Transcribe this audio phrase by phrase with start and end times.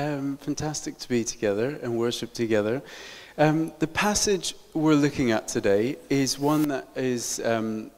[0.00, 2.80] Um, fantastic to be together and worship together.
[3.36, 7.90] Um, the passage we're looking at today is one that is um,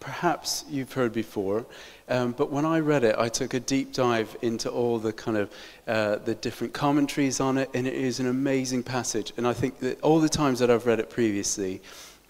[0.00, 1.64] perhaps you've heard before,
[2.10, 5.38] um, but when I read it, I took a deep dive into all the kind
[5.38, 5.50] of
[5.86, 9.32] uh, the different commentaries on it, and it is an amazing passage.
[9.38, 11.80] And I think that all the times that I've read it previously,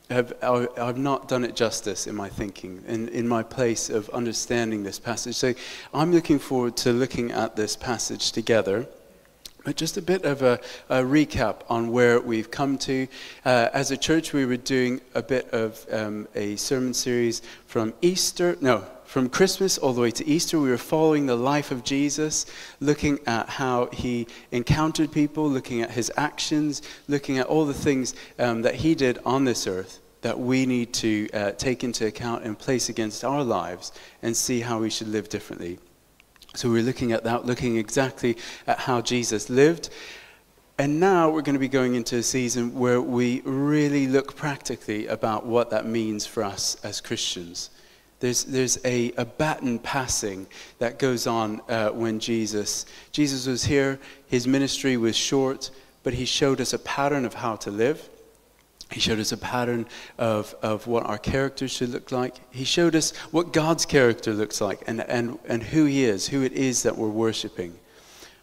[0.09, 4.85] have, I've not done it justice in my thinking, in, in my place of understanding
[4.85, 5.35] this passage.
[5.35, 5.55] So
[5.93, 8.87] I'm looking forward to looking at this passage together.
[9.65, 10.59] But just a bit of a,
[10.89, 13.07] a, recap on where we've come to.
[13.45, 17.93] Uh, as a church, we were doing a bit of um, a sermon series from
[18.01, 20.59] Easter, no, from Christmas all the way to Easter.
[20.59, 22.47] We were following the life of Jesus,
[22.81, 28.15] looking at how he encountered people, looking at his actions, looking at all the things
[28.39, 32.45] um, that he did on this earth that we need to uh, take into account
[32.45, 33.93] and place against our lives
[34.23, 35.79] and see how we should live differently.
[36.55, 38.37] So we're looking at that, looking exactly
[38.67, 39.91] at how Jesus lived.
[40.79, 45.07] And now we're going to be going into a season where we really look practically
[45.07, 47.71] about what that means for us as Christians.
[48.21, 50.47] There's, there's a, a baton passing
[50.79, 55.71] that goes on uh, when Jesus, Jesus was here, his ministry was short,
[56.03, 58.09] but he showed us a pattern of how to live.
[58.91, 59.87] He showed us a pattern
[60.19, 62.37] of, of what our characters should look like.
[62.51, 66.43] He showed us what God's character looks like and, and, and who He is, who
[66.43, 67.79] it is that we're worshiping.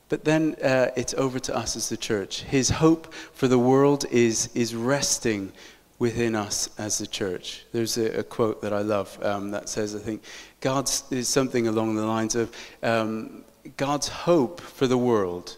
[0.09, 2.43] But then uh, it's over to us as the church.
[2.43, 5.51] His hope for the world is, is resting
[5.99, 7.65] within us as the church.
[7.73, 10.23] There's a, a quote that I love um, that says, I think,
[10.61, 13.43] God's is something along the lines of um,
[13.75, 15.57] God's hope for the world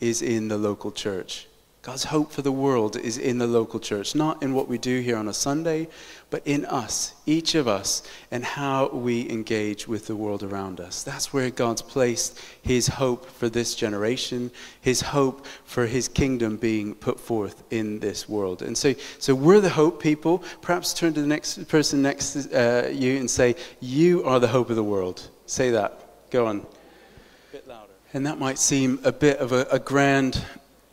[0.00, 1.47] is in the local church.
[1.82, 5.00] God's hope for the world is in the local church, not in what we do
[5.00, 5.88] here on a Sunday,
[6.28, 11.04] but in us, each of us, and how we engage with the world around us.
[11.04, 16.96] That's where God's placed his hope for this generation, his hope for his kingdom being
[16.96, 18.60] put forth in this world.
[18.60, 20.42] And so, so we're the hope people.
[20.60, 24.48] Perhaps turn to the next person next to uh, you and say, You are the
[24.48, 25.30] hope of the world.
[25.46, 26.30] Say that.
[26.30, 26.58] Go on.
[26.58, 27.92] A bit louder.
[28.12, 30.44] And that might seem a bit of a, a grand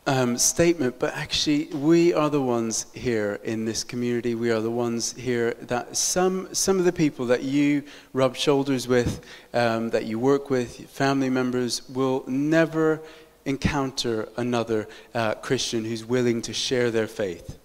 [0.06, 4.34] um, statement, but actually, we are the ones here in this community.
[4.34, 8.86] We are the ones here that some, some of the people that you rub shoulders
[8.86, 13.00] with, um, that you work with, family members, will never
[13.44, 17.58] encounter another uh, Christian who's willing to share their faith.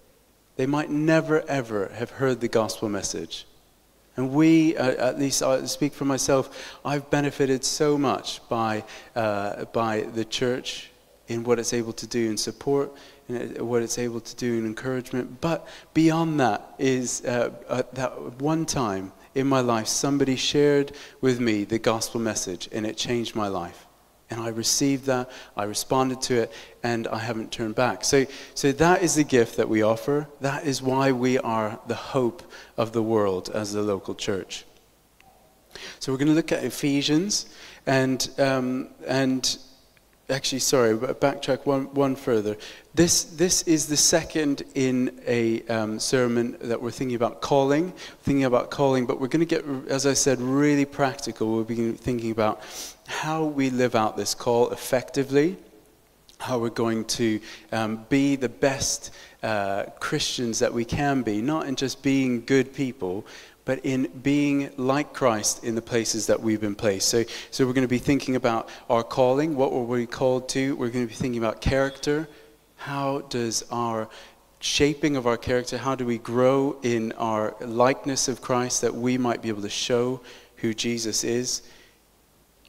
[0.56, 3.46] They might never, ever have heard the gospel message.
[4.16, 8.84] And we, uh, at least I speak for myself, I've benefited so much by,
[9.16, 10.91] uh, by the church
[11.32, 12.92] in what it's able to do in support,
[13.28, 15.40] and what it's able to do in encouragement.
[15.40, 21.40] But beyond that is uh, uh, that one time in my life, somebody shared with
[21.40, 23.86] me the gospel message, and it changed my life.
[24.30, 28.04] And I received that, I responded to it, and I haven't turned back.
[28.04, 30.26] So, so that is the gift that we offer.
[30.40, 32.42] That is why we are the hope
[32.76, 34.64] of the world as the local church.
[35.98, 37.46] So we're going to look at Ephesians,
[37.86, 39.58] and, um, and
[40.30, 42.56] actually, sorry, backtrack one, one further.
[42.94, 48.44] This, this is the second in a um, sermon that we're thinking about calling, thinking
[48.44, 51.52] about calling, but we're going to get, as I said, really practical.
[51.52, 52.62] We'll be thinking about
[53.06, 55.56] how we live out this call effectively,
[56.38, 57.40] how we're going to
[57.72, 59.10] um, be the best
[59.42, 63.26] uh, Christians that we can be, not in just being good people,
[63.64, 67.08] but in being like Christ in the places that we've been placed.
[67.08, 70.74] So, so we're going to be thinking about our calling, what were we called to?
[70.76, 72.28] We're going to be thinking about character.
[72.76, 74.08] How does our
[74.62, 79.18] shaping of our character, how do we grow in our likeness of Christ that we
[79.18, 80.20] might be able to show
[80.56, 81.62] who Jesus is?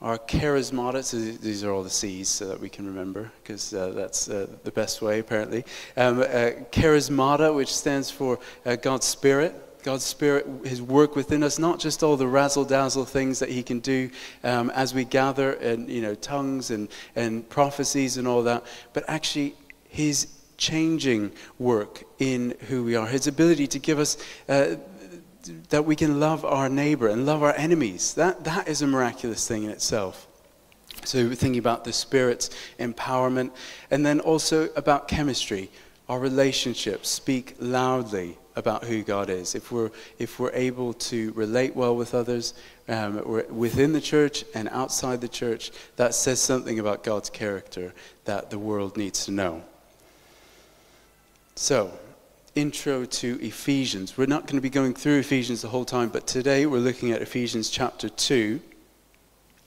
[0.01, 4.27] Our charismata, these are all the C's so that we can remember, because uh, that's
[4.27, 5.63] uh, the best way, apparently.
[5.95, 6.23] Um, uh,
[6.71, 9.55] charismata, which stands for uh, God's Spirit.
[9.83, 13.61] God's Spirit, His work within us, not just all the razzle dazzle things that He
[13.61, 14.09] can do
[14.43, 19.03] um, as we gather and, you know, tongues and, and prophecies and all that, but
[19.07, 19.55] actually
[19.87, 20.27] His
[20.57, 24.17] changing work in who we are, His ability to give us.
[24.47, 24.75] Uh,
[25.67, 28.13] that we can love our neighbor and love our enemies.
[28.13, 30.25] That, that is a miraculous thing in itself.
[31.03, 32.49] So, thinking about the Spirit's
[32.79, 33.51] empowerment,
[33.91, 35.69] and then also about chemistry.
[36.07, 41.75] Our relationships speak loudly about who God is, if we're, if we're able to relate
[41.75, 42.53] well with others
[42.87, 47.93] um, within the church and outside the church, that says something about God's character
[48.25, 49.63] that the world needs to know.
[51.55, 51.97] So,
[52.55, 54.17] intro to Ephesians.
[54.17, 57.11] We're not going to be going through Ephesians the whole time, but today we're looking
[57.11, 58.59] at Ephesians chapter 2.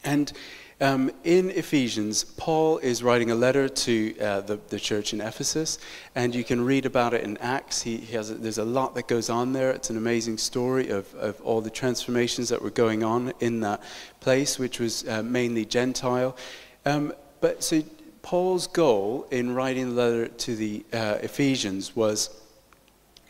[0.04, 0.32] And
[0.78, 5.78] Um, in Ephesians, Paul is writing a letter to uh, the, the church in Ephesus,
[6.14, 7.80] and you can read about it in Acts.
[7.80, 9.70] He, he has there's a lot that goes on there.
[9.70, 13.82] It's an amazing story of, of all the transformations that were going on in that
[14.20, 16.36] place, which was uh, mainly Gentile.
[16.84, 17.82] Um, but so
[18.20, 22.28] Paul's goal in writing the letter to the uh, Ephesians was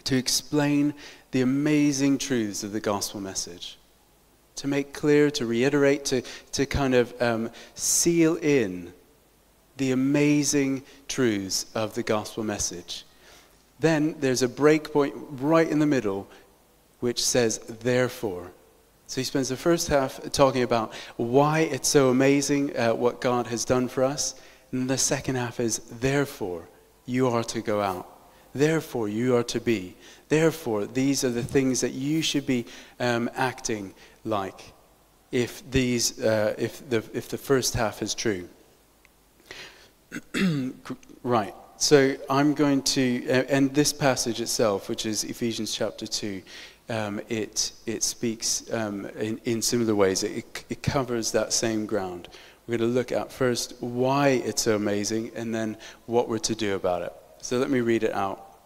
[0.02, 0.94] to explain
[1.30, 3.78] the amazing truths of the gospel message
[4.56, 6.22] to make clear, to reiterate, to,
[6.52, 8.92] to kind of um, seal in
[9.76, 13.04] the amazing truths of the gospel message.
[13.78, 16.28] Then there's a break point right in the middle
[17.00, 18.50] which says, therefore.
[19.06, 23.46] So he spends the first half talking about why it's so amazing uh, what God
[23.48, 24.34] has done for us.
[24.72, 26.68] And the second half is, therefore,
[27.04, 28.10] you are to go out.
[28.54, 29.94] Therefore, you are to be.
[30.28, 32.64] Therefore, these are the things that you should be
[32.98, 33.94] um, acting
[34.26, 34.72] like
[35.32, 38.48] if, these, uh, if, the, if the first half is true.
[41.22, 46.42] right, so I'm going to, and this passage itself, which is Ephesians chapter 2,
[46.88, 50.22] um, it, it speaks um, in, in similar ways.
[50.22, 52.28] It, it covers that same ground.
[52.66, 55.76] We're going to look at first why it's so amazing and then
[56.06, 57.12] what we're to do about it.
[57.40, 58.58] So let me read it out.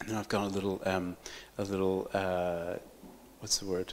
[0.00, 1.16] And then I've got a little, um,
[1.58, 2.74] a little uh,
[3.40, 3.92] what's the word?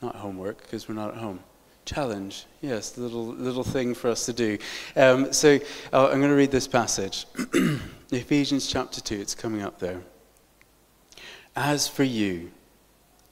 [0.00, 1.40] Not homework, because we're not at home.
[1.84, 4.58] Challenge, yes, little little thing for us to do.
[4.94, 5.58] Um, so
[5.92, 7.26] uh, I'm going to read this passage,
[8.12, 9.18] Ephesians chapter two.
[9.18, 10.02] It's coming up there.
[11.56, 12.50] As for you,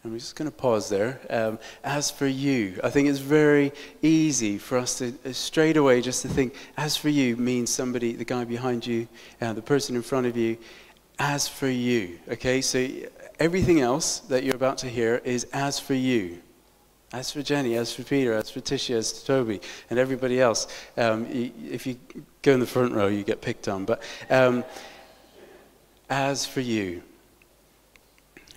[0.07, 1.21] I'm just going to pause there.
[1.29, 3.73] Um, as for you, I think it's very
[4.03, 8.13] easy for us to uh, straight away just to think, as for you means somebody,
[8.13, 9.09] the guy behind you,
[9.41, 10.57] uh, the person in front of you.
[11.19, 12.61] As for you, okay?
[12.61, 12.89] So
[13.41, 16.41] everything else that you're about to hear is as for you.
[17.13, 19.61] As for Jenny, as for Peter, as for Tisha, as for Toby,
[19.91, 20.67] and everybody else,
[20.97, 21.97] um, you, if you
[22.43, 23.85] go in the front row, you get picked on.
[23.85, 24.65] But um,
[26.11, 27.03] as for you,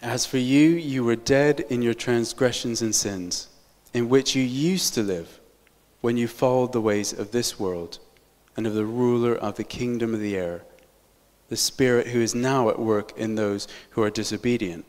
[0.02, 3.50] as for you, you were dead in your transgressions and sins,
[3.94, 5.40] in which you used to live
[6.02, 8.00] when you followed the ways of this world
[8.56, 10.64] and of the ruler of the kingdom of the air,
[11.50, 14.86] the Spirit who is now at work in those who are disobedient.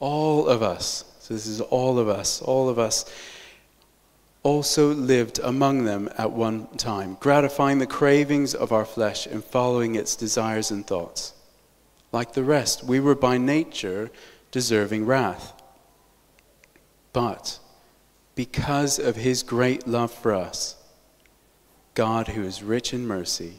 [0.00, 2.40] All of us, so this is all of us.
[2.40, 3.04] All of us
[4.44, 9.96] also lived among them at one time, gratifying the cravings of our flesh and following
[9.96, 11.32] its desires and thoughts.
[12.12, 14.12] Like the rest, we were by nature
[14.52, 15.60] deserving wrath.
[17.12, 17.58] But
[18.36, 20.76] because of his great love for us,
[21.94, 23.54] God, who is rich in mercy,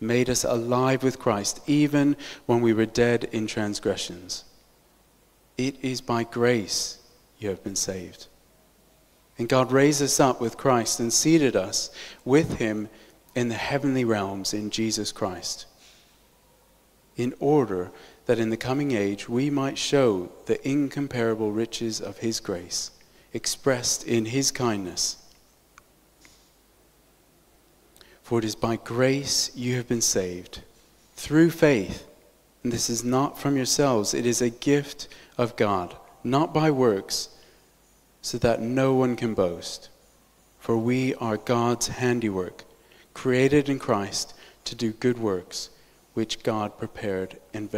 [0.00, 2.16] made us alive with Christ even
[2.46, 4.44] when we were dead in transgressions.
[5.56, 6.98] It is by grace
[7.38, 8.26] you have been saved.
[9.38, 11.90] And God raised us up with Christ and seated us
[12.24, 12.88] with him
[13.34, 15.66] in the heavenly realms in Jesus Christ,
[17.16, 17.90] in order
[18.26, 22.90] that in the coming age we might show the incomparable riches of his grace
[23.32, 25.16] expressed in his kindness.
[28.22, 30.62] For it is by grace you have been saved,
[31.16, 32.06] through faith.
[32.62, 37.28] And this is not from yourselves, it is a gift of God, not by works,
[38.20, 39.88] so that no one can boast.
[40.60, 42.64] For we are God's handiwork,
[43.14, 45.70] created in Christ to do good works,
[46.14, 47.68] which God prepared in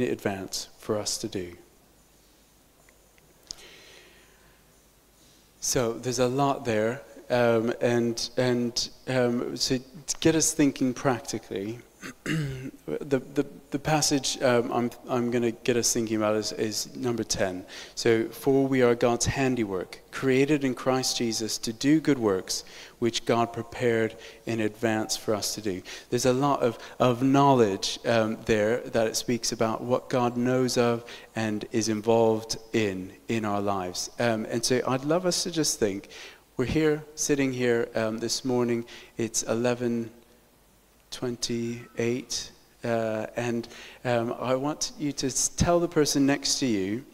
[0.00, 1.56] advance for us to do.
[5.60, 11.78] So there's a lot there, um, and and um, so to get us thinking practically,
[12.24, 16.94] the, the, the passage um, I'm, I'm going to get us thinking about is, is
[16.96, 17.64] number 10.
[17.94, 22.64] So, for we are God's handiwork, created in Christ Jesus to do good works,
[22.98, 25.82] which God prepared in advance for us to do.
[26.10, 30.76] There's a lot of, of knowledge um, there that it speaks about what God knows
[30.76, 34.10] of and is involved in in our lives.
[34.18, 36.08] Um, and so, I'd love us to just think
[36.56, 38.84] we're here, sitting here um, this morning,
[39.16, 40.10] it's 11.
[41.14, 42.50] 28.
[42.82, 43.68] Uh, and
[44.04, 47.04] um, I want you to tell the person next to you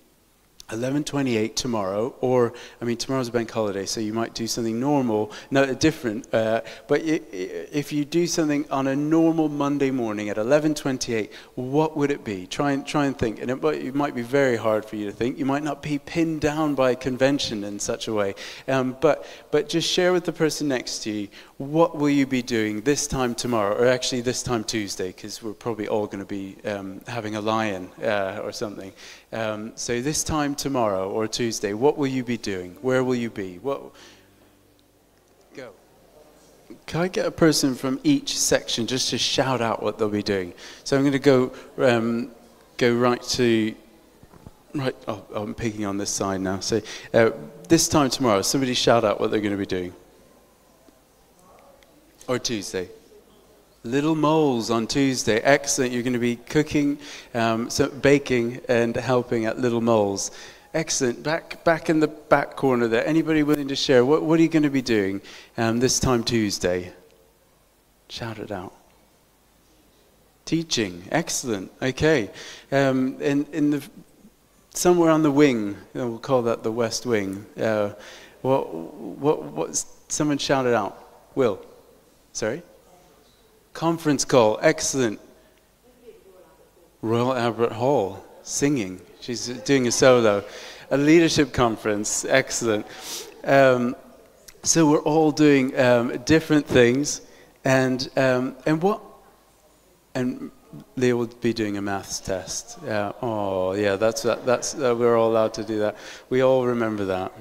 [0.70, 5.32] 11:28 tomorrow, or I mean tomorrow's a bank holiday, so you might do something normal,
[5.50, 6.32] no different.
[6.32, 12.10] Uh, but if you do something on a normal Monday morning at 11:28, what would
[12.10, 12.46] it be?
[12.46, 15.38] Try and try and think, and it might, be very hard for you to think.
[15.38, 18.34] You might not be pinned down by convention in such a way,
[18.66, 22.42] um, but but just share with the person next to you what will you be
[22.42, 26.24] doing this time tomorrow, or actually this time Tuesday, because we're probably all going to
[26.24, 28.92] be um, having a lie-in uh, or something.
[29.32, 32.76] Um, so this time tomorrow or Tuesday, what will you be doing?
[32.82, 33.58] Where will you be?
[33.58, 33.92] What,
[36.86, 40.22] can I get a person from each section just to shout out what they'll be
[40.22, 40.52] doing?
[40.84, 42.30] So I'm going to go um,
[42.76, 43.74] go right to
[44.74, 44.96] right.
[45.08, 46.60] Oh, I'm picking on this side now.
[46.60, 46.80] So
[47.14, 47.30] uh,
[47.68, 49.92] this time tomorrow, somebody shout out what they're going to be doing.
[52.28, 52.88] Or Tuesday.
[53.82, 55.38] Little moles on Tuesday.
[55.38, 55.92] Excellent.
[55.92, 56.98] You're going to be cooking,
[57.32, 60.30] um, so baking, and helping at Little Moles.
[60.74, 61.22] Excellent.
[61.22, 63.06] Back, back in the back corner there.
[63.06, 64.04] Anybody willing to share?
[64.04, 65.22] What, what are you going to be doing
[65.56, 66.92] um, this time Tuesday?
[68.10, 68.74] Shout it out.
[70.44, 71.02] Teaching.
[71.10, 71.72] Excellent.
[71.80, 72.30] Okay.
[72.70, 73.82] Um, in, in the,
[74.74, 77.46] somewhere on the wing, we'll call that the west wing.
[77.58, 77.94] Uh,
[78.42, 81.02] what, what, what, someone shouted out.
[81.34, 81.64] Will.
[82.34, 82.62] Sorry?
[83.72, 85.20] Conference call, excellent.
[87.02, 89.00] Royal Albert Hall, singing.
[89.20, 90.44] She's doing a solo.
[90.90, 92.84] A leadership conference, excellent.
[93.44, 93.96] Um,
[94.62, 97.22] so we're all doing um, different things,
[97.64, 99.00] and um, and what?
[100.14, 100.50] And
[100.96, 102.78] Leah will be doing a maths test.
[102.84, 103.12] Yeah.
[103.22, 103.96] Oh, yeah.
[103.96, 105.96] That's that's uh, we're all allowed to do that.
[106.28, 107.32] We all remember that.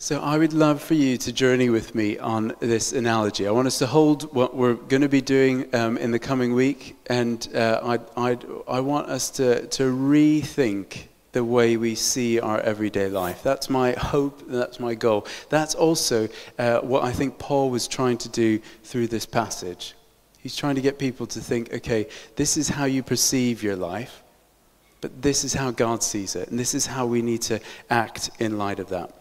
[0.00, 3.48] So I would love for you to journey with me on this analogy.
[3.48, 6.54] I want us to hold what we're going to be doing um, in the coming
[6.54, 8.38] week, and uh, I, I,
[8.68, 13.42] I want us to, to rethink the way we see our everyday life.
[13.42, 15.26] That's my hope, that's my goal.
[15.48, 16.28] That's also
[16.60, 19.94] uh, what I think Paul was trying to do through this passage.
[20.38, 24.22] He's trying to get people to think, okay, this is how you perceive your life,
[25.00, 27.58] but this is how God sees it, and this is how we need to
[27.90, 29.17] act in light of that.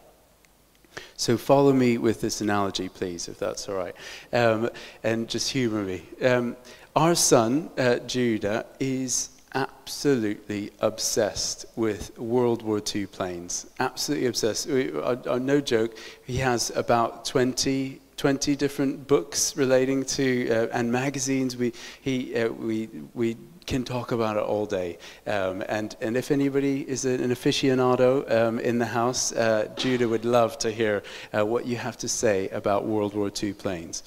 [1.18, 3.96] So follow me with this analogy, please, if that's all right.
[4.32, 4.70] Um,
[5.04, 6.04] and just humor me.
[6.22, 6.56] Um,
[6.96, 13.66] our son, uh, Judah, is absolutely obsessed with World War II planes.
[13.80, 14.68] Absolutely obsessed.
[14.68, 20.68] We, uh, uh, no joke, he has about 20 20 different books relating to uh,
[20.74, 21.56] and magazines.
[21.56, 21.72] We
[22.02, 24.98] he uh, we we can talk about it all day.
[25.28, 30.26] Um, and, and if anybody is an aficionado um, in the house, uh, Judah would
[30.26, 31.04] love to hear
[31.38, 34.04] uh, what you have to say about World War II planes.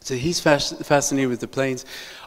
[0.00, 1.84] So he's fascinated with the planes.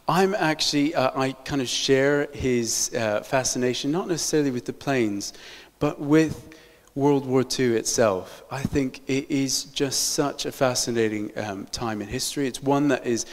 [0.07, 5.33] I'm actually, uh, I kind of share his uh, fascination, not necessarily with the planes,
[5.79, 6.53] but with
[6.93, 8.43] World War II itself.
[8.51, 12.47] I think it is just such a fascinating um, time in history.
[12.47, 13.25] It's one that is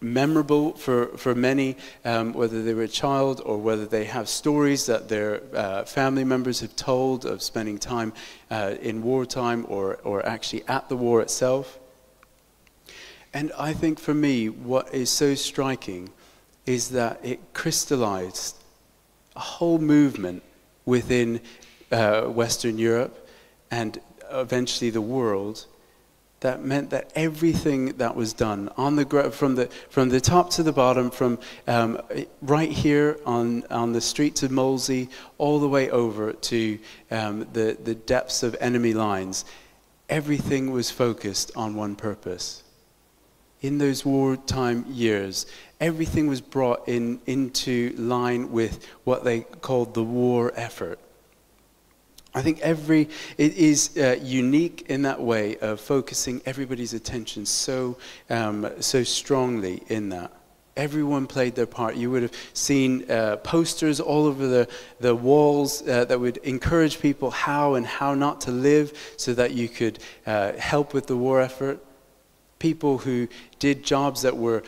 [0.00, 4.86] memorable for, for many, um, whether they were a child or whether they have stories
[4.86, 8.12] that their uh, family members have told of spending time
[8.50, 11.78] uh, in wartime or, or actually at the war itself.
[13.32, 16.10] And I think for me, what is so striking
[16.66, 18.56] is that it crystallized
[19.34, 20.42] a whole movement
[20.84, 21.40] within
[21.90, 23.28] uh, Western Europe
[23.70, 25.66] and eventually the world
[26.44, 30.62] that meant that everything that was done on the from the from the top to
[30.62, 31.98] the bottom, from um,
[32.42, 35.08] right here on on the streets of Molesey,
[35.38, 36.78] all the way over to
[37.10, 39.46] um, the the depths of enemy lines,
[40.10, 42.62] everything was focused on one purpose.
[43.62, 45.46] In those wartime years,
[45.80, 50.98] everything was brought in into line with what they called the war effort.
[52.34, 57.96] I think every, it is uh, unique in that way of focusing everybody's attention so,
[58.28, 60.32] um, so strongly in that.
[60.76, 61.94] Everyone played their part.
[61.94, 67.00] You would have seen uh, posters all over the, the walls uh, that would encourage
[67.00, 71.16] people how and how not to live so that you could uh, help with the
[71.16, 71.80] war effort
[72.64, 73.28] people who
[73.58, 74.62] did jobs that were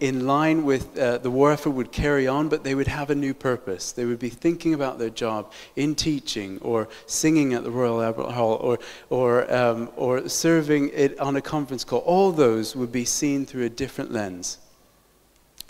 [0.00, 3.14] in line with uh, the war effort would carry on, but they would have a
[3.14, 3.92] new purpose.
[3.92, 8.30] They would be thinking about their job in teaching or singing at the Royal Albert
[8.32, 8.78] Hall or,
[9.10, 11.98] or, um, or serving it on a conference call.
[11.98, 14.56] All those would be seen through a different lens.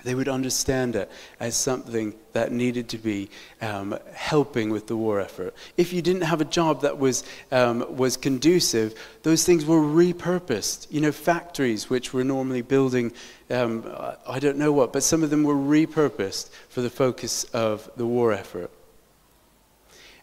[0.05, 3.31] They would understand it as something that needed to be
[3.61, 5.55] um, helping with the war effort.
[5.77, 10.87] If you didn't have a job that was, um, was conducive, those things were repurposed.
[10.91, 13.13] You know, factories which were normally building,
[13.51, 13.85] um,
[14.27, 18.07] I don't know what, but some of them were repurposed for the focus of the
[18.07, 18.71] war effort.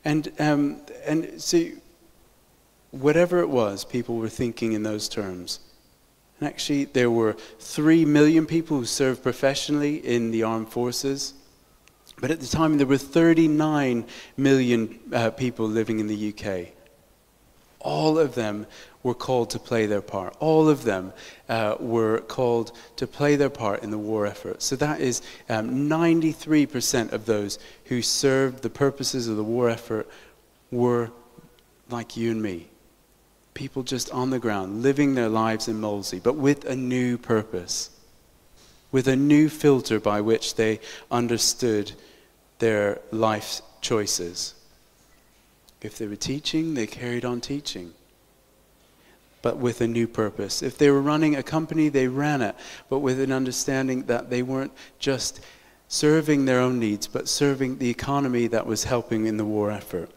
[0.03, 1.65] And, um, and so,
[2.91, 5.59] whatever it was, people were thinking in those terms.
[6.39, 11.33] And actually, there were 3 million people who served professionally in the armed forces.
[12.19, 14.05] But at the time, there were 39
[14.37, 16.73] million uh, people living in the UK.
[17.79, 18.67] All of them
[19.03, 20.35] were called to play their part.
[20.39, 21.13] All of them
[21.47, 24.61] uh, were called to play their part in the war effort.
[24.61, 30.09] So that is um, 93% of those who served the purposes of the war effort
[30.71, 31.11] were
[31.89, 32.67] like you and me
[33.59, 37.89] people just on the ground, living their lives in Molesey, but with a new purpose,
[38.89, 40.79] with a new filter by which they
[41.11, 41.91] understood
[42.59, 44.53] their life choices.
[45.81, 47.91] If they were teaching, they carried on teaching,
[49.41, 50.63] but with a new purpose.
[50.63, 52.55] If they were running a company, they ran it,
[52.89, 55.41] but with an understanding that they weren't just
[55.89, 60.09] serving their own needs, but serving the economy that was helping in the war effort.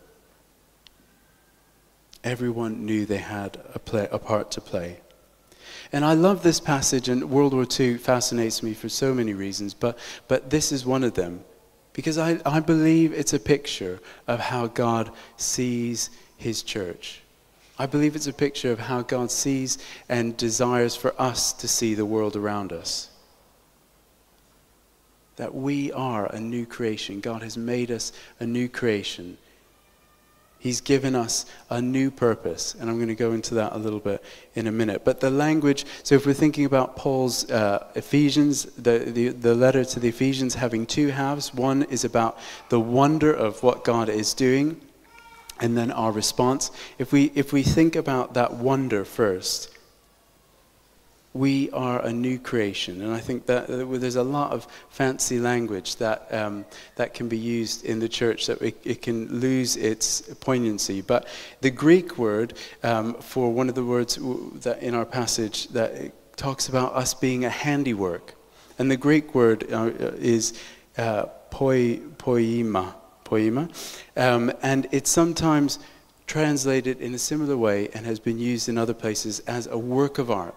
[2.24, 5.00] Everyone knew they had a, play, a part to play.
[5.92, 9.74] And I love this passage, and World War II fascinates me for so many reasons,
[9.74, 9.98] but,
[10.28, 11.44] but this is one of them.
[11.92, 17.20] Because I, I believe it's a picture of how God sees his church.
[17.78, 21.94] I believe it's a picture of how God sees and desires for us to see
[21.94, 23.10] the world around us.
[25.36, 27.20] That we are a new creation.
[27.20, 29.36] God has made us a new creation.
[30.62, 33.98] He's given us a new purpose, and I'm going to go into that a little
[33.98, 34.22] bit
[34.54, 35.04] in a minute.
[35.04, 39.84] But the language, so if we're thinking about Paul's uh, Ephesians, the, the, the letter
[39.84, 42.38] to the Ephesians having two halves, one is about
[42.68, 44.80] the wonder of what God is doing,
[45.58, 46.70] and then our response.
[46.96, 49.71] If we, if we think about that wonder first,
[51.34, 53.00] we are a new creation.
[53.00, 56.64] And I think that there's a lot of fancy language that, um,
[56.96, 61.00] that can be used in the church that it, it, can lose its poignancy.
[61.00, 61.26] But
[61.62, 64.18] the Greek word um, for one of the words
[64.62, 68.34] that in our passage that talks about us being a handiwork.
[68.78, 70.52] And the Greek word uh, is
[70.98, 72.94] uh, poi, poema.
[73.24, 73.68] poema.
[74.16, 75.78] Um, and it's sometimes
[76.26, 80.18] translated in a similar way and has been used in other places as a work
[80.18, 80.54] of art.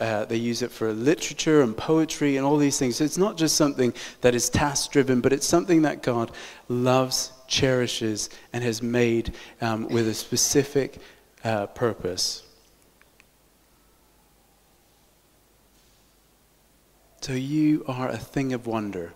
[0.00, 2.96] Uh, they use it for literature and poetry and all these things.
[2.96, 6.30] So it's not just something that is task driven, but it's something that God
[6.68, 10.98] loves, cherishes, and has made um, with a specific
[11.44, 12.42] uh, purpose.
[17.20, 19.14] So you are a thing of wonder.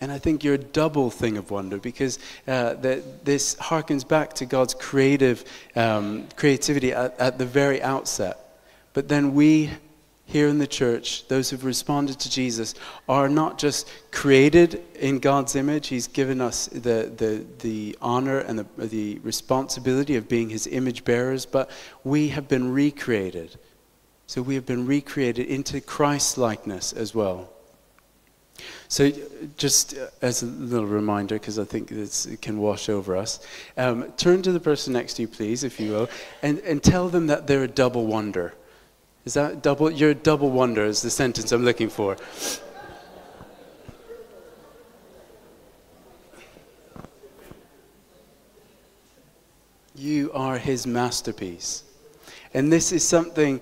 [0.00, 4.44] And I think you're a double thing of wonder because uh, this harkens back to
[4.44, 5.44] God's creative
[5.74, 8.45] um, creativity at, at the very outset.
[8.96, 9.72] But then we
[10.24, 12.74] here in the church, those who've responded to Jesus,
[13.06, 15.88] are not just created in God's image.
[15.88, 21.04] He's given us the, the, the honor and the, the responsibility of being his image
[21.04, 21.70] bearers, but
[22.04, 23.58] we have been recreated.
[24.26, 27.50] So we have been recreated into Christ likeness as well.
[28.88, 29.12] So,
[29.58, 34.40] just as a little reminder, because I think it can wash over us, um, turn
[34.40, 36.08] to the person next to you, please, if you will,
[36.40, 38.54] and, and tell them that they're a double wonder.
[39.26, 39.90] Is that double?
[39.90, 42.16] Your double wonder is the sentence I'm looking for.
[49.96, 51.82] You are his masterpiece.
[52.54, 53.60] And this is something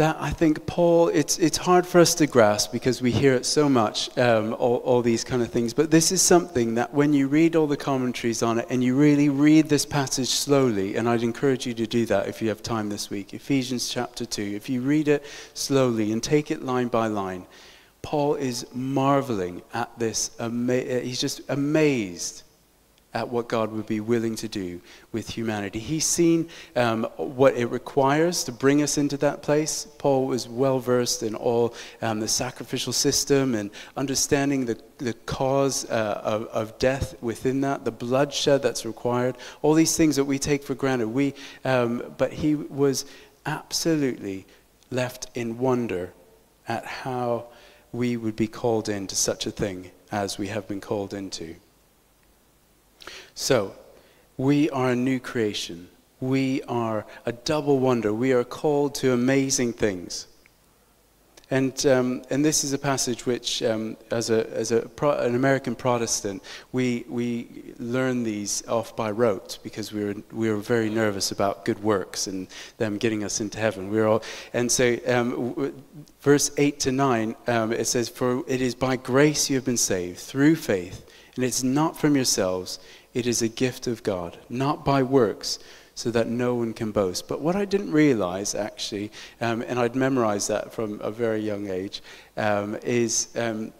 [0.00, 3.44] that I think Paul, it's, it's hard for us to grasp because we hear it
[3.44, 5.74] so much, um, all, all these kind of things.
[5.74, 8.96] But this is something that when you read all the commentaries on it and you
[8.96, 12.62] really read this passage slowly, and I'd encourage you to do that if you have
[12.62, 16.88] time this week, Ephesians chapter 2, if you read it slowly and take it line
[16.88, 17.44] by line,
[18.00, 20.30] Paul is marveling at this.
[20.40, 22.44] Ama- he's just amazed
[23.12, 25.80] at what God would be willing to do with humanity.
[25.80, 29.88] He's seen um, what it requires to bring us into that place.
[29.98, 35.90] Paul was well versed in all um, the sacrificial system and understanding the, the cause
[35.90, 40.38] uh, of, of, death within that, the bloodshed that's required, all these things that we
[40.38, 41.08] take for granted.
[41.08, 43.06] We, um, but he was
[43.44, 44.46] absolutely
[44.90, 46.12] left in wonder
[46.68, 47.46] at how
[47.92, 51.56] we would be called into such a thing as we have been called into.
[53.40, 53.74] So,
[54.36, 55.88] we are a new creation.
[56.20, 58.12] We are a double wonder.
[58.12, 60.26] We are called to amazing things.
[61.50, 65.34] And, um, and this is a passage which, um, as, a, as a Pro- an
[65.34, 70.90] American Protestant, we, we learn these off by rote because we were, we were very
[70.90, 73.88] nervous about good works and them getting us into heaven.
[73.88, 74.22] We were all,
[74.52, 75.72] and so, um,
[76.20, 79.78] verse 8 to 9, um, it says, For it is by grace you have been
[79.78, 82.78] saved, through faith, and it's not from yourselves.
[83.12, 85.58] It is a gift of God, not by works,
[85.94, 87.28] so that no one can boast.
[87.28, 91.68] But what I didn't realize, actually, um, and I'd memorized that from a very young
[91.68, 92.02] age,
[92.36, 93.72] um, is um,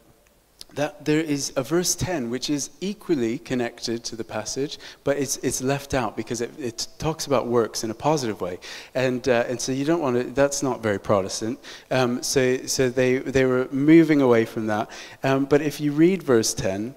[0.74, 5.36] that there is a verse 10 which is equally connected to the passage, but it's,
[5.38, 8.58] it's left out because it, it talks about works in a positive way.
[8.94, 11.58] And, uh, and so you don't want to, that's not very Protestant.
[11.90, 14.90] Um, so so they, they were moving away from that.
[15.22, 16.94] Um, but if you read verse 10,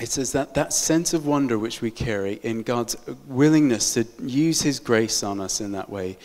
[0.00, 4.62] it says that that sense of wonder which we carry in God's willingness to use
[4.62, 6.16] his grace on us in that way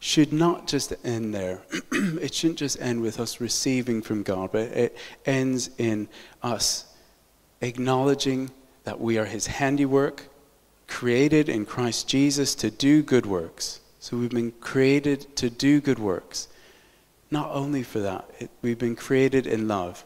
[0.00, 1.62] should not just end there.
[1.92, 6.08] it shouldn't just end with us receiving from God, but it ends in
[6.42, 6.92] us
[7.60, 8.50] acknowledging
[8.84, 10.28] that we are his handiwork,
[10.88, 13.80] created in Christ Jesus to do good works.
[14.00, 16.48] So we've been created to do good works.
[17.30, 20.04] Not only for that, it, we've been created in love.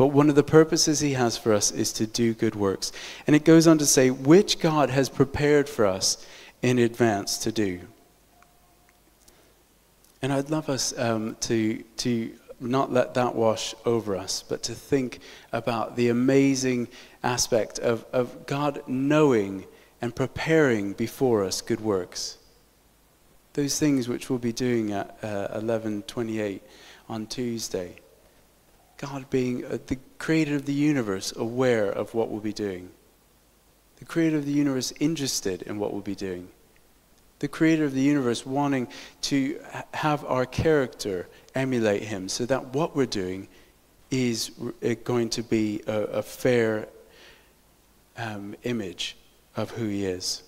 [0.00, 2.90] But one of the purposes he has for us is to do good works.
[3.26, 6.26] And it goes on to say, which God has prepared for us
[6.62, 7.80] in advance to do.
[10.22, 14.74] And I'd love us um, to, to not let that wash over us, but to
[14.74, 15.18] think
[15.52, 16.88] about the amazing
[17.22, 19.66] aspect of, of God knowing
[20.00, 22.38] and preparing before us good works.
[23.52, 26.62] Those things which we'll be doing at uh, 11:28
[27.06, 27.96] on Tuesday.
[29.00, 32.90] God being uh, the creator of the universe aware of what we'll be doing.
[33.96, 36.48] The creator of the universe interested in what we'll be doing
[37.40, 38.86] the creator of the universe wanting
[39.22, 39.60] to
[39.92, 43.48] have our character emulate him so that what we're doing
[44.10, 44.52] is
[44.84, 46.86] uh, going to be a, a fair
[48.16, 49.16] um, image
[49.56, 50.42] of who he is.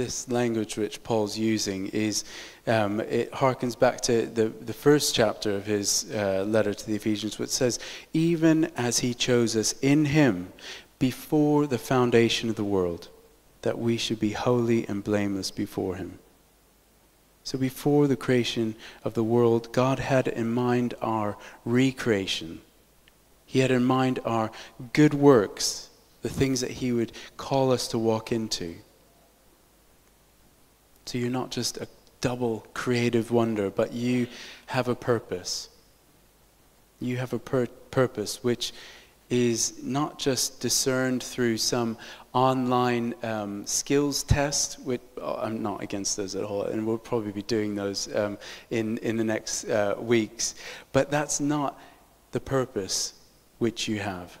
[0.00, 2.24] This language which Paul's using is,
[2.66, 6.94] um, it harkens back to the, the first chapter of his uh, letter to the
[6.94, 7.78] Ephesians, which says,
[8.14, 10.54] Even as he chose us in him
[10.98, 13.10] before the foundation of the world
[13.60, 16.18] that we should be holy and blameless before him.
[17.44, 21.36] So, before the creation of the world, God had in mind our
[21.66, 22.62] recreation.
[23.44, 24.50] He had in mind our
[24.94, 25.90] good works,
[26.22, 28.76] the things that He would call us to walk into.
[31.10, 31.88] So, you're not just a
[32.20, 34.28] double creative wonder, but you
[34.66, 35.68] have a purpose.
[37.00, 38.72] You have a pur- purpose which
[39.28, 41.98] is not just discerned through some
[42.32, 44.78] online um, skills test.
[44.84, 48.38] Which, oh, I'm not against those at all, and we'll probably be doing those um,
[48.70, 50.54] in, in the next uh, weeks.
[50.92, 51.76] But that's not
[52.30, 53.14] the purpose
[53.58, 54.38] which you have.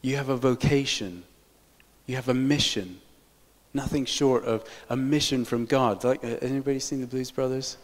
[0.00, 1.24] You have a vocation,
[2.06, 3.00] you have a mission.
[3.74, 6.04] Nothing short of a mission from God.
[6.04, 7.76] Like, uh, anybody seen the Blues Brothers?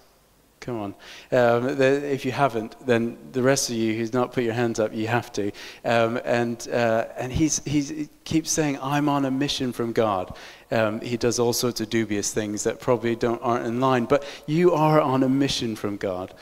[0.60, 0.94] Come on.
[1.32, 4.78] Um, the, if you haven't, then the rest of you who's not put your hands
[4.78, 5.50] up, you have to.
[5.86, 10.36] Um, and uh, and he's, he's, he keeps saying, I'm on a mission from God.
[10.70, 14.04] Um, he does all sorts of dubious things that probably don't, aren't in line.
[14.04, 16.34] But you are on a mission from God.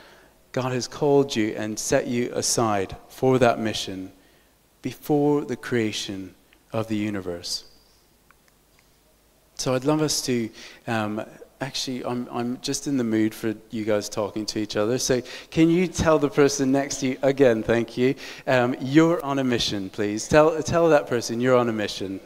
[0.50, 4.12] God has called you and set you aside for that mission
[4.82, 6.34] before the creation
[6.72, 7.64] of the universe.
[9.58, 10.48] So I'd love us to
[10.86, 11.24] um,
[11.60, 14.98] actually, I'm, I'm just in the mood for you guys talking to each other.
[14.98, 18.14] So, can you tell the person next to you, again, thank you,
[18.46, 20.28] um, you're on a mission, please?
[20.28, 22.20] Tell, tell that person you're on a mission.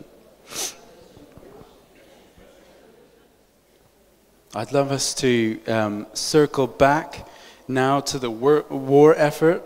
[4.55, 7.27] I'd love us to um, circle back
[7.67, 9.63] now to the war, war, effort.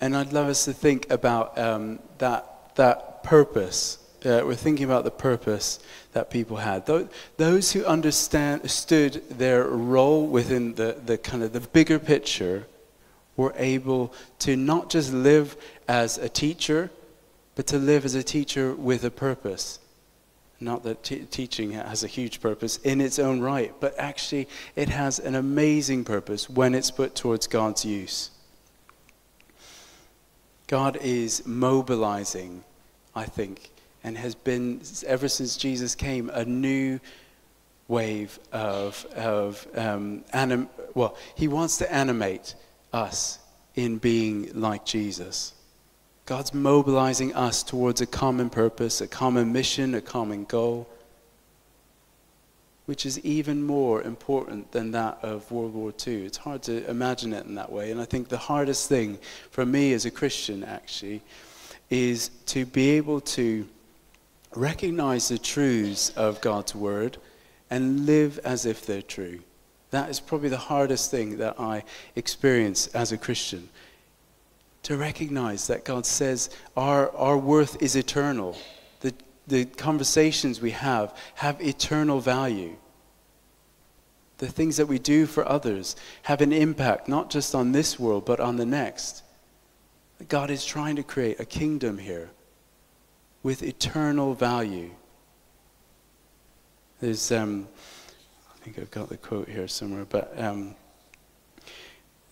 [0.00, 5.04] And I'd love us to think about um, that, that purpose uh, we're thinking about
[5.04, 5.78] the purpose
[6.12, 6.86] that people had.
[7.36, 12.66] Those who understood their role within the, the kind of the bigger picture
[13.36, 15.56] were able to not just live
[15.88, 16.90] as a teacher,
[17.54, 19.78] but to live as a teacher with a purpose.
[20.60, 25.18] Not that teaching has a huge purpose in its own right, but actually it has
[25.18, 28.30] an amazing purpose when it's put towards God's use.
[30.68, 32.62] God is mobilizing,
[33.14, 33.71] I think,
[34.04, 36.98] and has been, ever since Jesus came, a new
[37.88, 42.54] wave of, of um, anim- well, he wants to animate
[42.92, 43.38] us
[43.74, 45.54] in being like Jesus.
[46.26, 50.88] God's mobilizing us towards a common purpose, a common mission, a common goal,
[52.86, 56.24] which is even more important than that of World War II.
[56.24, 57.90] It's hard to imagine it in that way.
[57.90, 59.18] And I think the hardest thing
[59.50, 61.22] for me as a Christian, actually,
[61.90, 63.66] is to be able to
[64.56, 67.18] recognize the truths of God's word
[67.70, 69.40] and live as if they're true.
[69.90, 71.84] That is probably the hardest thing that I
[72.16, 73.68] experience as a Christian.
[74.84, 78.56] To recognize that God says our, our worth is eternal.
[79.00, 79.14] The,
[79.46, 82.76] the conversations we have have eternal value.
[84.38, 88.24] The things that we do for others have an impact not just on this world,
[88.24, 89.22] but on the next.
[90.28, 92.30] God is trying to create a kingdom here
[93.42, 94.90] with eternal value.
[97.00, 97.68] There's, um,
[98.54, 100.76] I think I've got the quote here somewhere, but um,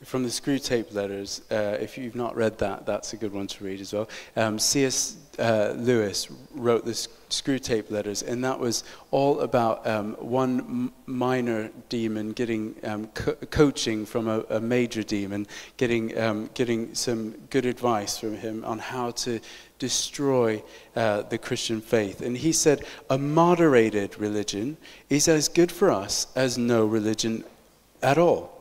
[0.05, 1.43] from the Screwtape Letters.
[1.51, 4.09] Uh, if you've not read that, that's a good one to read as well.
[4.35, 5.17] Um, C.S.
[5.39, 12.33] Uh, Lewis wrote the Screwtape Letters, and that was all about um, one minor demon
[12.33, 15.47] getting um, co- coaching from a, a, major demon,
[15.77, 19.39] getting, um, getting some good advice from him on how to
[19.81, 20.63] destroy
[20.95, 22.21] uh, the Christian faith.
[22.21, 24.77] And he said, a moderated religion
[25.09, 27.43] is as good for us as no religion
[28.01, 28.61] at all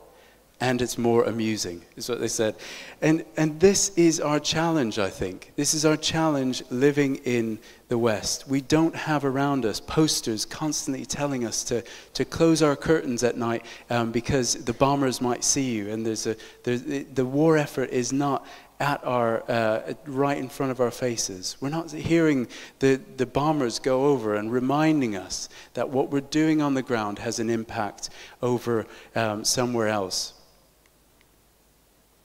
[0.60, 2.54] and it's more amusing, is what they said.
[3.00, 5.52] And, and this is our challenge, I think.
[5.56, 8.46] This is our challenge living in the West.
[8.46, 13.38] We don't have around us posters constantly telling us to, to close our curtains at
[13.38, 15.90] night um, because the bombers might see you.
[15.90, 18.46] And there's a, there's, the war effort is not
[18.80, 21.56] at our, uh, right in front of our faces.
[21.60, 26.62] We're not hearing the, the bombers go over and reminding us that what we're doing
[26.62, 28.08] on the ground has an impact
[28.40, 30.32] over um, somewhere else.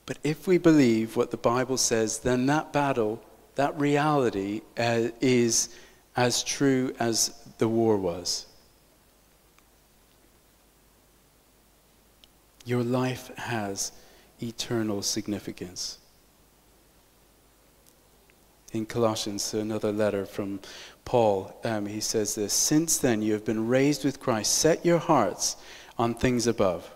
[0.05, 3.21] But if we believe what the Bible says, then that battle,
[3.55, 5.69] that reality, uh, is
[6.15, 8.45] as true as the war was.
[12.65, 13.91] Your life has
[14.41, 15.99] eternal significance.
[18.75, 20.59] In Colossians, another letter from
[21.05, 24.97] Paul, um, he says this Since then you have been raised with Christ, set your
[24.99, 25.55] hearts
[25.97, 26.91] on things above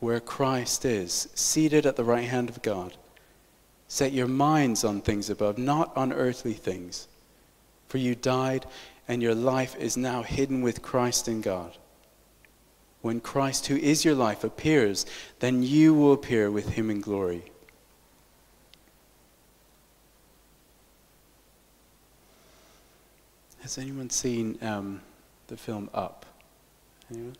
[0.00, 2.94] where Christ is, seated at the right hand of God.
[3.88, 7.08] Set your minds on things above, not on earthly things.
[7.88, 8.66] For you died,
[9.08, 11.78] and your life is now hidden with Christ in God.
[13.00, 15.06] When Christ, who is your life, appears,
[15.38, 17.50] then you will appear with him in glory.
[23.64, 25.00] Has anyone seen um,
[25.46, 26.26] the film Up?
[27.10, 27.34] Anyone?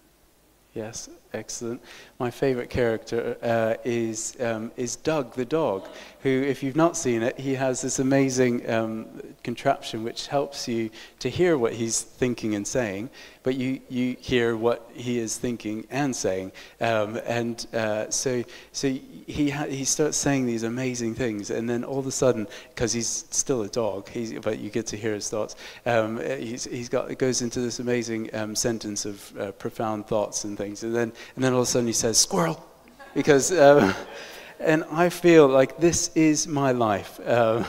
[0.73, 1.83] Yes, excellent.
[2.19, 5.87] My favorite character uh, is, um, is Dug the dog,
[6.21, 9.07] who, if you've not seen it, he has this amazing um,
[9.45, 13.11] contraption which helps you to hear what he's thinking and saying,
[13.45, 16.51] but you, you hear what he is thinking and saying.
[16.81, 21.99] Um, and uh, so, so he, he starts saying these amazing things, and then all
[21.99, 24.09] of a sudden, because he's still a dog,
[24.43, 25.55] but you get to hear his thoughts,
[25.87, 30.45] um, he's, he's got, it goes into this amazing um, sentence of uh, profound thoughts
[30.45, 30.83] and things.
[30.83, 32.67] And then, and then all of a sudden he says, squirrel,
[33.15, 33.95] because, um,
[34.59, 37.21] and I feel like this is my life.
[37.29, 37.67] Um,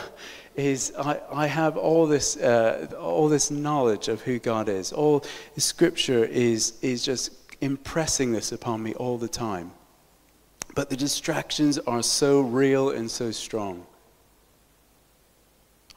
[0.55, 4.91] is I, I have all this, uh, all this knowledge of who God is.
[4.93, 5.23] All
[5.57, 9.71] Scripture is, is just impressing this upon me all the time.
[10.75, 13.85] But the distractions are so real and so strong.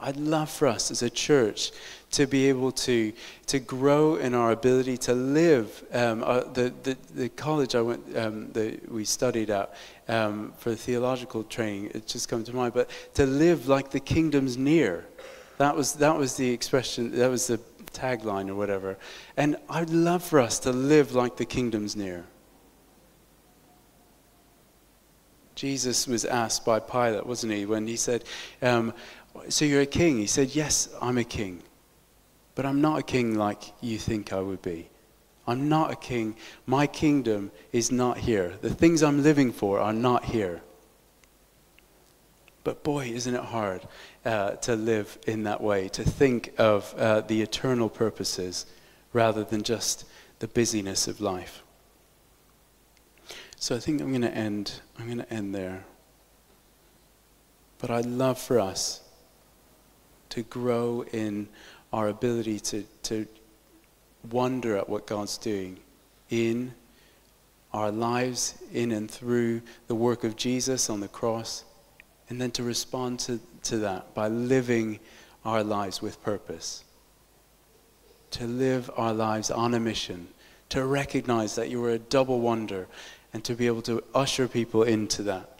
[0.01, 1.73] I'd love for us as a church
[2.11, 3.13] to be able to,
[3.47, 5.85] to grow in our ability to live.
[5.93, 8.53] Um, uh, the, the, the, college I went, um,
[8.89, 9.75] we studied at
[10.09, 14.57] um, for theological training, it just comes to mind, but to live like the kingdom's
[14.57, 15.07] near.
[15.59, 17.61] That was, that was the expression, that was the
[17.93, 18.97] tagline or whatever.
[19.37, 22.25] And I'd love for us to live like the kingdom's near.
[25.55, 28.23] Jesus was asked by Pilate, wasn't he, when he said,
[28.63, 28.95] um,
[29.49, 30.19] So you're a king?
[30.19, 31.63] He said, Yes, I'm a king.
[32.59, 34.91] But I'm not a king like you think I would be.
[35.47, 36.35] I'm not a king.
[36.67, 38.55] My kingdom is not here.
[38.63, 40.61] The things I'm living for are not here.
[42.65, 43.87] But boy, isn't it hard
[44.25, 48.67] uh, to live in that way, to think of uh, the eternal purposes
[49.13, 50.05] rather than just
[50.41, 51.63] the busyness of life.
[53.55, 54.81] So I think I'm going to end.
[54.99, 55.85] I'm going to end there.
[57.79, 59.03] But I'd love for us
[60.31, 61.49] to grow in
[61.93, 63.27] our ability to, to
[64.31, 65.79] wonder at what God's doing
[66.31, 66.75] in
[67.73, 71.65] our lives, in and through the work of Jesus on the cross,
[72.29, 74.99] and then to respond to, to that by living
[75.45, 76.85] our lives with purpose.
[78.33, 80.29] To live our lives on a mission,
[80.71, 82.87] to recognize that you are a double wonder,
[83.33, 85.59] and to be able to usher people into that.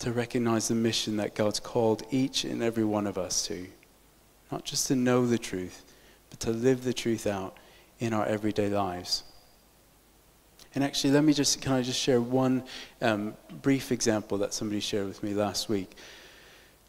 [0.00, 3.66] To recognize the mission that God's called each and every one of us to.
[4.50, 5.84] Not just to know the truth,
[6.30, 7.56] but to live the truth out
[7.98, 9.24] in our everyday lives.
[10.74, 12.62] And actually, let me just, can I just share one
[13.00, 15.96] um, brief example that somebody shared with me last week?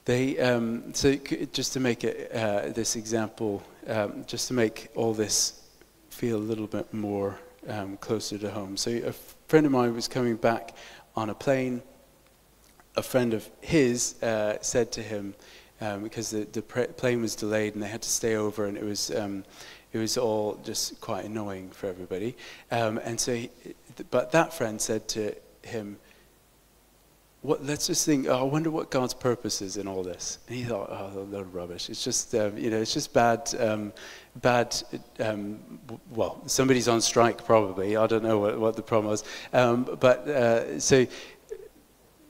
[0.05, 1.15] They, um, so
[1.51, 5.61] just to make it, uh, this example, um, just to make all this
[6.09, 8.75] feel a little bit more um, closer to home.
[8.75, 9.13] So a
[9.47, 10.75] friend of mine was coming back
[11.15, 11.81] on a plane.
[12.95, 15.35] A friend of his uh, said to him,
[15.81, 18.83] um, because the, the plane was delayed and they had to stay over, and it
[18.83, 19.43] was um,
[19.91, 22.35] it was all just quite annoying for everybody.
[22.71, 23.49] Um, and so, he,
[24.11, 25.97] but that friend said to him,
[27.41, 30.39] what, let's just think, oh, I wonder what God's purpose is in all this.
[30.47, 31.89] And he thought, oh, a load of rubbish.
[31.89, 33.93] It's just, um, you know, it's just bad, um,
[34.35, 34.75] bad,
[35.21, 35.59] um,
[36.11, 37.95] well, somebody's on strike probably.
[37.95, 39.23] I don't know what, what the problem was.
[39.53, 41.07] Um, but uh, so,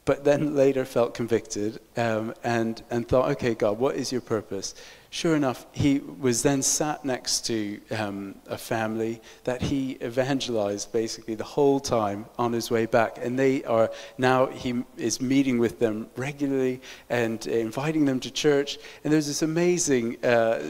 [0.10, 4.74] but then later felt convicted um, and, and thought, okay, God, what is your purpose?
[5.12, 11.36] Sure enough, he was then sat next to um, a family that he evangelized basically
[11.36, 13.19] the whole time on his way back.
[13.22, 18.80] And they are now, he is meeting with them regularly and inviting them to church.
[19.04, 20.63] And there's this amazing uh,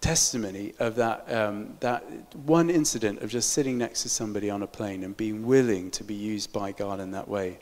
[0.00, 2.02] testimony of that, um, that
[2.46, 6.02] one incident of just sitting next to somebody on a plane and being willing to
[6.02, 7.58] be used by God in that way.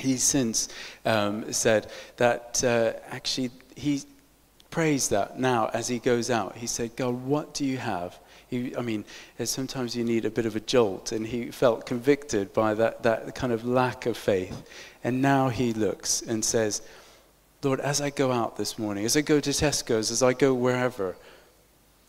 [0.00, 0.68] He's since
[1.04, 4.02] um, said that uh, actually he
[4.70, 6.56] prays that now as he goes out.
[6.56, 8.18] He said, God, what do you have?
[8.48, 9.04] He, I mean,
[9.44, 13.34] sometimes you need a bit of a jolt, and he felt convicted by that, that
[13.34, 14.62] kind of lack of faith.
[15.04, 16.82] And now he looks and says,
[17.62, 20.52] Lord, as I go out this morning, as I go to Tesco's, as I go
[20.54, 21.14] wherever,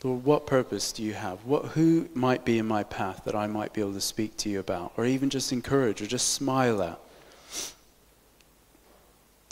[0.04, 1.45] Lord, what purpose do you have?
[1.45, 4.49] What, who might be in my path that I might be able to speak to
[4.49, 6.99] you about, or even just encourage, or just smile at?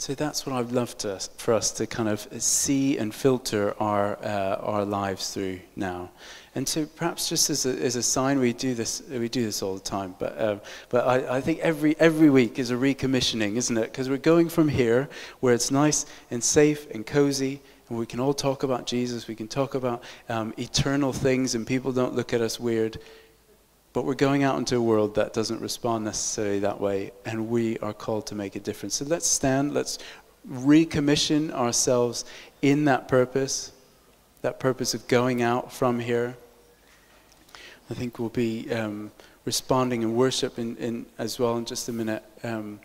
[0.00, 4.16] So that's what I'd love to, for us to kind of see and filter our,
[4.24, 6.08] uh, our lives through now.
[6.54, 9.60] And so perhaps just as a, as a sign, we do this, we do this
[9.62, 13.56] all the time, but, um, but I, I think every, every week is a recommissioning,
[13.56, 13.92] isn't it?
[13.92, 15.10] Because we're going from here
[15.40, 17.60] where it's nice and safe and cozy,
[17.90, 21.66] and we can all talk about Jesus, we can talk about um, eternal things, and
[21.66, 22.98] people don't look at us weird.
[23.92, 27.76] But we're going out into a world that doesn't respond necessarily that way, and we
[27.78, 28.94] are called to make a difference.
[28.96, 29.98] So let's stand, let's
[30.48, 32.24] recommission ourselves
[32.62, 33.72] in that purpose,
[34.42, 36.36] that purpose of going out from here.
[37.90, 39.10] I think we'll be um,
[39.44, 42.22] responding in worship in, in, as well in just a minute.
[42.44, 42.78] Um,